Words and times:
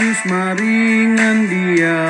Yesus 0.00 0.32
maringan 0.32 1.44
dia 1.44 2.00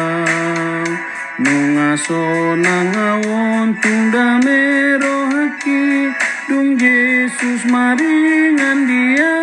Nungaso 1.42 2.54
nangawon 2.54 3.74
tunda 3.82 4.38
mero 4.38 5.26
haki 5.26 6.14
Dung 6.46 6.78
Yesus 6.78 7.66
maringan 7.66 8.86
dia 8.86 9.34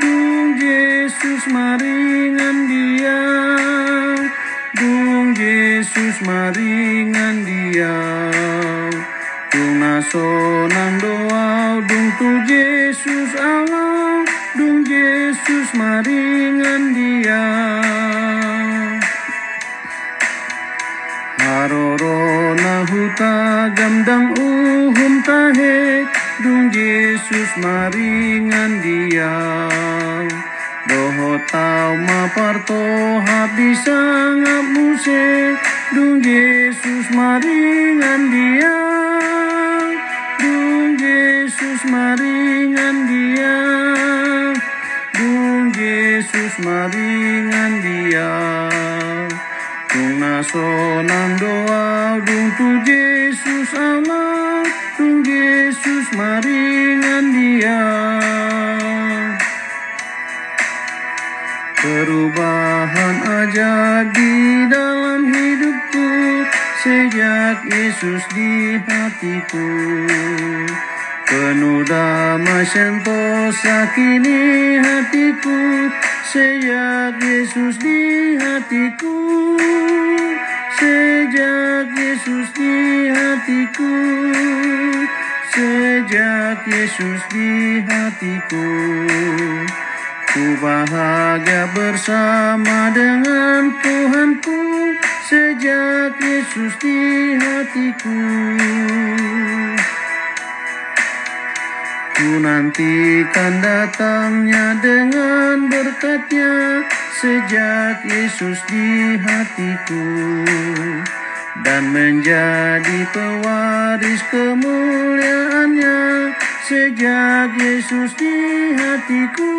Dung 0.00 0.56
Yesus 0.56 1.44
maringan 1.52 2.64
dia 2.64 3.20
Dung 4.72 5.36
Yesus 5.36 6.16
maringan 6.24 7.44
dia 7.44 7.96
Tungaso 9.52 10.64
nang 10.64 10.96
Maringan 15.76 16.96
dia. 16.96 17.44
Haroro 21.36 22.56
na 22.56 22.76
huta 22.88 23.68
gamdang 23.76 24.32
uhum 24.40 25.20
tahe 25.20 26.08
dung 26.40 26.72
Yesus 26.72 27.60
maringan 27.60 28.80
dia. 28.80 29.36
Doho 30.88 31.36
tau 31.44 31.92
maparto 32.08 32.82
habis 33.20 33.76
sangat 33.84 34.64
muse 34.72 35.60
dung 35.92 36.24
Yesus 36.24 37.12
maringan 37.12 38.32
dia. 38.32 38.80
Dung 40.40 40.96
Yesus 40.96 41.84
maringan 41.84 42.96
dia 43.04 43.05
Maringan 46.56 47.84
dia. 47.84 48.32
Dung 49.92 50.16
nasonan 50.16 51.36
doa 51.36 52.16
Dung 52.24 52.48
tu 52.56 52.68
Yesus 52.80 53.76
Allah 53.76 54.64
Dung 54.96 55.20
Yesus 55.20 56.08
maringan 56.16 57.24
dia. 57.36 57.84
Perubahan 61.76 63.16
aja 63.36 64.08
di 64.16 64.64
dalam 64.72 65.28
hidupku. 65.28 66.08
Sejak 66.80 67.68
Yesus 67.68 68.24
di 68.32 68.80
hatiku. 68.80 69.68
Penuh 71.28 71.84
damai 71.84 72.64
sentosa 72.64 73.92
kini 73.92 74.80
hatiku 74.80 75.92
Sejak 76.26 77.22
Yesus 77.22 77.78
di 77.78 78.34
hatiku 78.34 79.14
Sejak 80.74 81.86
Yesus 81.94 82.50
di 82.50 82.74
hatiku 83.14 83.94
Sejak 85.54 86.66
Yesus 86.66 87.22
di 87.30 87.78
hatiku. 87.86 88.66
Ku 90.34 90.44
bahagia 90.58 91.70
bersama 91.70 92.90
dengan 92.90 93.70
Tuhanku 93.86 94.98
Sejak 95.30 96.18
Yesus 96.18 96.74
di 96.82 97.38
hatiku 97.38 98.18
Nantikan 102.26 103.62
datangnya 103.62 104.74
dengan 104.82 105.70
berkatnya 105.70 106.82
Sejak 107.14 108.02
Yesus 108.02 108.58
di 108.66 109.14
hatiku 109.14 110.06
Dan 111.62 111.94
menjadi 111.94 112.98
pewaris 113.14 114.22
kemuliaannya 114.34 115.96
Sejak 116.66 117.54
Yesus 117.62 118.10
di 118.18 118.74
hatiku. 118.74 119.54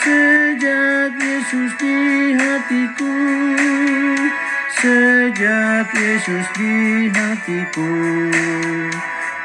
Sejak 0.00 1.12
Yesus 1.12 1.76
di 1.76 1.98
hatiku. 2.40 3.12
Sejak 4.80 5.92
Yesus 5.92 6.46
di 6.56 6.72
hatiku 7.12 7.92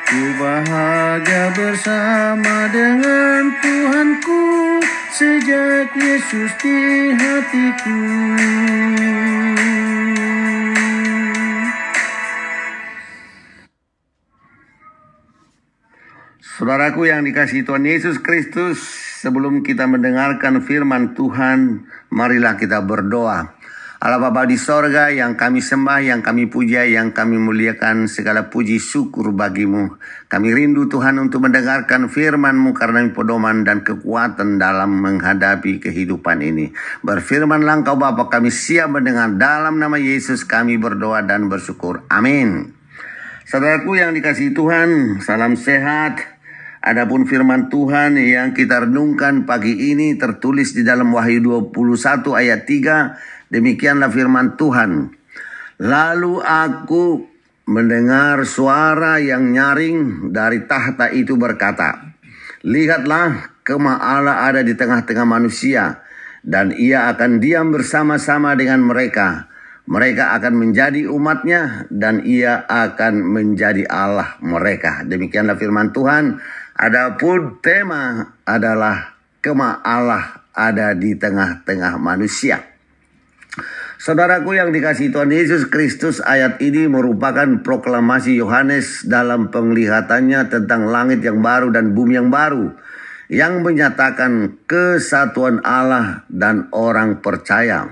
Ku 0.07 0.23
bahagia 0.39 1.51
bersama 1.51 2.71
dengan 2.71 3.51
Tuhanku 3.59 4.79
Sejak 5.11 5.91
Yesus 5.99 6.47
di 6.63 7.11
hatiku 7.11 7.99
Saudaraku 16.39 17.11
yang 17.11 17.27
dikasih 17.27 17.67
Tuhan 17.67 17.83
Yesus 17.83 18.23
Kristus, 18.23 18.79
sebelum 19.19 19.59
kita 19.59 19.91
mendengarkan 19.91 20.63
firman 20.63 21.19
Tuhan, 21.19 21.83
marilah 22.15 22.55
kita 22.55 22.79
berdoa. 22.79 23.56
Allah 24.07 24.23
Bapa 24.23 24.47
di 24.47 24.55
sorga 24.55 25.11
yang 25.11 25.35
kami 25.35 25.59
sembah, 25.59 25.99
yang 25.99 26.23
kami 26.23 26.47
puja, 26.47 26.87
yang 26.87 27.11
kami 27.11 27.35
muliakan 27.35 28.07
segala 28.07 28.47
puji 28.47 28.79
syukur 28.79 29.35
bagimu. 29.35 29.99
Kami 30.31 30.47
rindu 30.55 30.87
Tuhan 30.87 31.19
untuk 31.19 31.43
mendengarkan 31.43 32.07
firman-Mu 32.07 32.71
karena 32.71 33.03
pedoman 33.11 33.67
dan 33.67 33.83
kekuatan 33.83 34.63
dalam 34.63 35.03
menghadapi 35.03 35.83
kehidupan 35.83 36.39
ini. 36.39 36.71
Berfirmanlah 37.03 37.83
Engkau 37.83 37.99
Bapa 37.99 38.31
kami 38.31 38.47
siap 38.47 38.95
mendengar 38.95 39.27
dalam 39.35 39.75
nama 39.75 39.99
Yesus 39.99 40.47
kami 40.47 40.79
berdoa 40.79 41.27
dan 41.27 41.51
bersyukur. 41.51 42.07
Amin. 42.07 42.79
Saudaraku 43.43 43.99
yang 43.99 44.15
dikasih 44.15 44.55
Tuhan, 44.55 45.19
salam 45.19 45.59
sehat. 45.59 46.39
Adapun 46.79 47.27
firman 47.27 47.67
Tuhan 47.67 48.15
yang 48.15 48.55
kita 48.55 48.87
renungkan 48.87 49.43
pagi 49.43 49.91
ini 49.91 50.15
tertulis 50.15 50.71
di 50.71 50.87
dalam 50.87 51.11
Wahyu 51.11 51.43
21 51.75 52.31
ayat 52.31 52.63
3. 52.63 53.36
Demikianlah 53.47 54.11
firman 54.11 54.59
Tuhan. 54.59 55.15
Lalu 55.79 56.43
aku 56.43 57.23
mendengar 57.67 58.43
suara 58.47 59.19
yang 59.19 59.51
nyaring 59.51 60.31
dari 60.31 60.65
tahta 60.67 61.11
itu 61.11 61.35
berkata, 61.35 62.15
Lihatlah 62.67 63.61
kemah 63.63 63.99
Allah 63.99 64.47
ada 64.47 64.63
di 64.63 64.73
tengah-tengah 64.75 65.27
manusia, 65.27 66.03
dan 66.43 66.71
ia 66.75 67.11
akan 67.11 67.43
diam 67.43 67.71
bersama-sama 67.71 68.55
dengan 68.55 68.83
mereka. 68.83 69.51
Mereka 69.87 70.35
akan 70.35 70.67
menjadi 70.67 71.07
umatnya 71.07 71.87
dan 71.87 72.19
ia 72.27 72.67
akan 72.67 73.23
menjadi 73.23 73.87
Allah 73.87 74.35
mereka. 74.43 75.07
Demikianlah 75.07 75.55
firman 75.55 75.95
Tuhan. 75.95 76.43
Adapun 76.75 77.63
tema 77.63 78.35
adalah 78.43 79.15
kemah 79.39 79.79
Allah 79.87 80.43
ada 80.51 80.91
di 80.91 81.15
tengah-tengah 81.15 81.95
manusia. 82.03 82.76
Saudaraku 83.97 84.53
yang 84.53 84.69
dikasih 84.69 85.09
Tuhan 85.09 85.33
Yesus 85.33 85.67
Kristus, 85.67 86.21
ayat 86.21 86.61
ini 86.61 86.85
merupakan 86.85 87.65
proklamasi 87.65 88.37
Yohanes 88.37 89.03
dalam 89.09 89.49
penglihatannya 89.49 90.53
tentang 90.53 90.85
langit 90.87 91.25
yang 91.25 91.41
baru 91.41 91.73
dan 91.73 91.97
bumi 91.97 92.15
yang 92.15 92.29
baru 92.29 92.77
yang 93.27 93.59
menyatakan 93.63 94.55
kesatuan 94.67 95.59
Allah 95.63 96.23
dan 96.31 96.71
orang 96.71 97.19
percaya. 97.19 97.91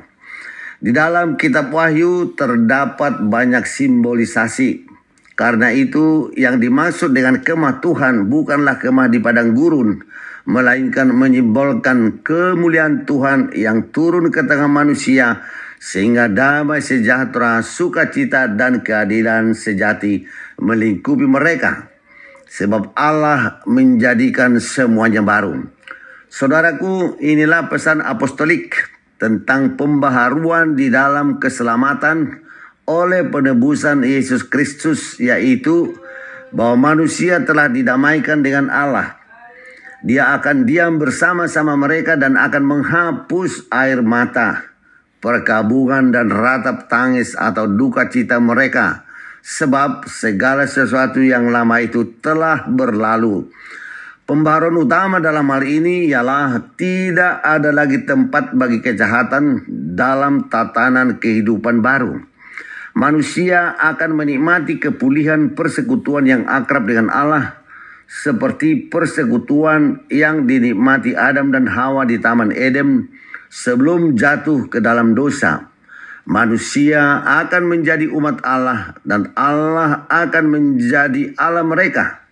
Di 0.80 0.92
dalam 0.96 1.36
kitab 1.36 1.72
Wahyu 1.72 2.36
terdapat 2.36 3.24
banyak 3.24 3.64
simbolisasi. 3.64 4.88
Karena 5.36 5.68
itu 5.76 6.32
yang 6.40 6.64
dimaksud 6.64 7.12
dengan 7.12 7.44
kemah 7.44 7.84
Tuhan 7.84 8.32
bukanlah 8.32 8.80
kemah 8.80 9.12
di 9.12 9.20
padang 9.20 9.52
gurun, 9.52 10.00
melainkan 10.46 11.10
menyimbolkan 11.10 12.22
kemuliaan 12.22 13.04
Tuhan 13.04 13.54
yang 13.58 13.90
turun 13.90 14.30
ke 14.30 14.46
tengah 14.46 14.70
manusia 14.70 15.42
sehingga 15.82 16.30
damai 16.32 16.82
sejahtera, 16.82 17.62
sukacita 17.62 18.50
dan 18.50 18.82
keadilan 18.82 19.54
sejati 19.54 20.26
melingkupi 20.62 21.26
mereka. 21.28 21.92
sebab 22.56 22.96
Allah 22.96 23.60
menjadikan 23.68 24.64
semuanya 24.64 25.20
baru. 25.20 25.68
Saudaraku, 26.32 27.20
inilah 27.20 27.68
pesan 27.68 28.00
apostolik 28.00 28.80
tentang 29.20 29.76
pembaharuan 29.76 30.76
di 30.76 30.88
dalam 30.88 31.36
keselamatan 31.36 32.44
oleh 32.88 33.28
penebusan 33.28 34.08
Yesus 34.08 34.48
Kristus 34.48 35.20
yaitu 35.20 36.00
bahwa 36.56 36.96
manusia 36.96 37.44
telah 37.44 37.68
didamaikan 37.68 38.40
dengan 38.40 38.72
Allah. 38.72 39.20
Dia 40.06 40.38
akan 40.38 40.70
diam 40.70 41.02
bersama-sama 41.02 41.74
mereka 41.74 42.14
dan 42.14 42.38
akan 42.38 42.62
menghapus 42.62 43.74
air 43.74 44.06
mata, 44.06 44.62
perkabungan 45.18 46.14
dan 46.14 46.30
ratap 46.30 46.86
tangis 46.86 47.34
atau 47.34 47.66
duka 47.66 48.06
cita 48.14 48.38
mereka. 48.38 49.02
Sebab 49.42 50.06
segala 50.06 50.70
sesuatu 50.70 51.18
yang 51.26 51.50
lama 51.50 51.82
itu 51.82 52.22
telah 52.22 52.70
berlalu. 52.70 53.50
Pembaruan 54.30 54.78
utama 54.78 55.18
dalam 55.18 55.50
hal 55.50 55.66
ini 55.66 56.06
ialah 56.14 56.78
tidak 56.78 57.42
ada 57.42 57.74
lagi 57.74 58.06
tempat 58.06 58.54
bagi 58.54 58.86
kejahatan 58.86 59.66
dalam 59.98 60.54
tatanan 60.54 61.18
kehidupan 61.18 61.82
baru. 61.82 62.22
Manusia 62.94 63.74
akan 63.74 64.22
menikmati 64.22 64.78
kepulihan 64.78 65.58
persekutuan 65.58 66.30
yang 66.30 66.46
akrab 66.46 66.86
dengan 66.86 67.10
Allah 67.10 67.65
seperti 68.06 68.88
persekutuan 68.88 70.06
yang 70.14 70.46
dinikmati 70.46 71.18
Adam 71.18 71.50
dan 71.50 71.66
Hawa 71.66 72.06
di 72.06 72.22
Taman 72.22 72.54
Eden 72.54 73.10
sebelum 73.50 74.14
jatuh 74.14 74.70
ke 74.70 74.80
dalam 74.82 75.18
dosa. 75.18 75.74
Manusia 76.26 77.22
akan 77.22 77.70
menjadi 77.70 78.10
umat 78.10 78.42
Allah 78.42 78.98
dan 79.06 79.30
Allah 79.38 80.10
akan 80.10 80.46
menjadi 80.50 81.38
Allah 81.38 81.62
mereka. 81.62 82.26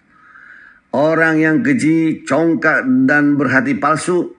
Orang 0.93 1.41
yang 1.41 1.65
keji, 1.65 2.21
congkak, 2.25 2.85
dan 3.09 3.33
berhati 3.33 3.77
palsu, 3.77 4.33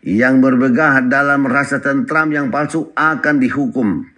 yang 0.00 0.40
berbegah 0.40 1.04
dalam 1.04 1.44
rasa 1.44 1.80
tentram 1.80 2.32
yang 2.32 2.48
palsu 2.48 2.88
akan 2.96 3.36
dihukum. 3.36 4.08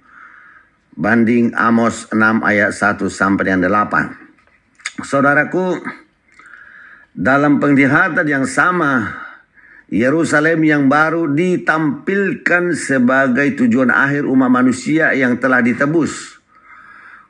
Banding 0.94 1.58
Amos 1.58 2.06
6 2.14 2.42
ayat 2.46 2.70
1 2.70 3.02
sampai 3.10 3.50
dengan 3.50 3.66
8. 3.66 5.02
Saudaraku, 5.02 5.82
dalam 7.12 7.60
penglihatan 7.60 8.24
yang 8.24 8.48
sama, 8.48 9.20
Yerusalem 9.92 10.64
yang 10.64 10.84
baru 10.88 11.28
ditampilkan 11.28 12.72
sebagai 12.72 13.52
tujuan 13.60 13.92
akhir 13.92 14.24
umat 14.24 14.48
manusia 14.48 15.12
yang 15.12 15.36
telah 15.36 15.60
ditebus. 15.60 16.40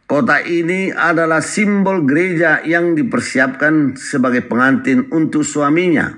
Kota 0.06 0.38
ini 0.44 0.94
adalah 0.94 1.42
simbol 1.42 2.06
gereja 2.06 2.62
yang 2.62 2.94
dipersiapkan 2.94 3.98
sebagai 3.98 4.46
pengantin 4.46 5.10
untuk 5.10 5.42
suaminya. 5.42 6.14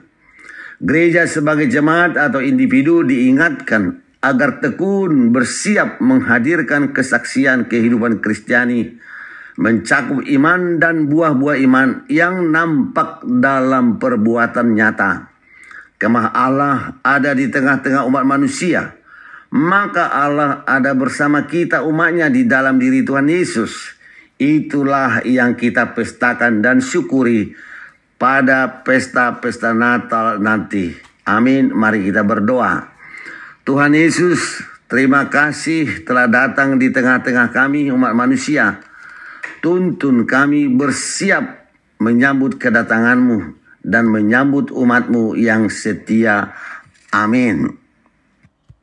Gereja 0.84 1.24
sebagai 1.24 1.70
jemaat 1.70 2.20
atau 2.20 2.44
individu 2.44 3.06
diingatkan 3.06 4.04
agar 4.20 4.60
tekun 4.60 5.32
bersiap 5.32 6.02
menghadirkan 6.04 6.92
kesaksian 6.92 7.70
kehidupan 7.70 8.20
Kristiani 8.20 9.00
mencakup 9.54 10.22
iman 10.24 10.82
dan 10.82 11.06
buah-buah 11.06 11.56
iman 11.64 11.88
yang 12.10 12.50
nampak 12.50 13.22
dalam 13.22 14.02
perbuatan 14.02 14.74
nyata. 14.74 15.30
Kemah 15.98 16.34
Allah 16.34 16.98
ada 17.06 17.32
di 17.32 17.46
tengah-tengah 17.48 18.02
umat 18.06 18.26
manusia 18.26 19.04
maka 19.54 20.10
Allah 20.10 20.66
ada 20.66 20.90
bersama 20.98 21.46
kita 21.46 21.86
umatnya 21.86 22.26
di 22.26 22.42
dalam 22.42 22.82
diri 22.82 23.06
Tuhan 23.06 23.30
Yesus. 23.30 23.94
Itulah 24.34 25.22
yang 25.22 25.54
kita 25.54 25.94
pestakan 25.94 26.58
dan 26.58 26.82
syukuri 26.82 27.54
pada 28.18 28.82
pesta-pesta 28.82 29.70
Natal 29.70 30.42
nanti. 30.42 30.90
Amin. 31.30 31.70
Mari 31.70 32.02
kita 32.02 32.26
berdoa. 32.26 32.90
Tuhan 33.62 33.94
Yesus, 33.94 34.66
terima 34.90 35.30
kasih 35.30 36.02
telah 36.02 36.26
datang 36.26 36.74
di 36.82 36.90
tengah-tengah 36.90 37.54
kami 37.54 37.94
umat 37.94 38.10
manusia. 38.10 38.82
Tuntun 39.64 40.28
kami 40.28 40.68
bersiap 40.68 41.72
menyambut 41.96 42.60
kedatanganmu 42.60 43.56
dan 43.80 44.12
menyambut 44.12 44.68
umatmu 44.68 45.40
yang 45.40 45.72
setia. 45.72 46.52
Amin. 47.08 47.83